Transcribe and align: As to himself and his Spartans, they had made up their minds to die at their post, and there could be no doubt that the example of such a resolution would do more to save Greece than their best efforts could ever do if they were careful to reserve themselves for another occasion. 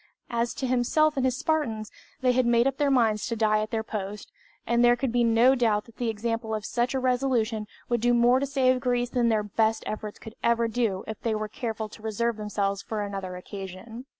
As 0.31 0.55
to 0.55 0.65
himself 0.65 1.15
and 1.15 1.23
his 1.25 1.37
Spartans, 1.37 1.91
they 2.21 2.31
had 2.31 2.47
made 2.47 2.65
up 2.65 2.77
their 2.77 2.89
minds 2.89 3.27
to 3.27 3.35
die 3.35 3.59
at 3.61 3.69
their 3.69 3.83
post, 3.83 4.31
and 4.65 4.83
there 4.83 4.95
could 4.95 5.11
be 5.11 5.23
no 5.23 5.53
doubt 5.53 5.85
that 5.85 5.97
the 5.97 6.09
example 6.09 6.55
of 6.55 6.65
such 6.65 6.95
a 6.95 6.99
resolution 6.99 7.67
would 7.87 8.01
do 8.01 8.15
more 8.15 8.39
to 8.39 8.47
save 8.47 8.79
Greece 8.79 9.11
than 9.11 9.29
their 9.29 9.43
best 9.43 9.83
efforts 9.85 10.17
could 10.17 10.33
ever 10.41 10.67
do 10.67 11.03
if 11.05 11.21
they 11.21 11.35
were 11.35 11.47
careful 11.47 11.87
to 11.89 12.01
reserve 12.01 12.37
themselves 12.37 12.81
for 12.81 13.03
another 13.03 13.35
occasion. 13.35 14.05